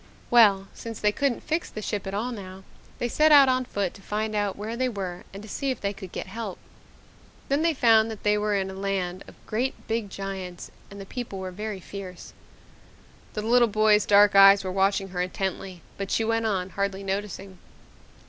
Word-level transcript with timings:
Well, 0.31 0.67
since 0.73 0.99
they 0.99 1.11
couldn't 1.11 1.43
fix 1.43 1.69
the 1.69 1.83
ship 1.83 2.07
at 2.07 2.13
all 2.15 2.31
now, 2.31 2.63
they 2.97 3.07
set 3.07 3.31
out 3.31 3.47
on 3.47 3.65
foot 3.65 3.93
to 3.93 4.01
find 4.01 4.33
out 4.35 4.55
where 4.55 4.75
they 4.75 4.89
were 4.89 5.25
and 5.31 5.43
to 5.43 5.47
see 5.47 5.69
if 5.69 5.79
they 5.79 5.93
could 5.93 6.11
get 6.11 6.25
help. 6.25 6.57
Then 7.49 7.61
they 7.61 7.75
found 7.75 8.09
that 8.09 8.23
they 8.23 8.35
were 8.35 8.55
in 8.55 8.71
a 8.71 8.73
land 8.73 9.23
of 9.27 9.35
great 9.45 9.75
big 9.87 10.09
giants, 10.09 10.71
and 10.89 10.99
the 10.99 11.05
people 11.05 11.37
were 11.37 11.51
very 11.51 11.79
fierce." 11.79 12.33
The 13.33 13.43
little 13.43 13.67
boy's 13.67 14.07
dark 14.07 14.35
eyes 14.35 14.63
were 14.63 14.71
watching 14.71 15.09
her 15.09 15.21
intently 15.21 15.83
but 15.99 16.09
she 16.09 16.23
went 16.23 16.47
on, 16.47 16.71
hardly 16.71 17.03
noticing. 17.03 17.59